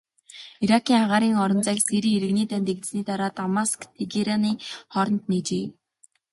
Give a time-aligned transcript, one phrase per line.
[0.63, 4.51] Иракийн агаарын орон зайг Сирийн иргэний дайн дэгдсэний дараа Дамаск-Тегераны
[4.91, 5.65] хооронд нээжээ.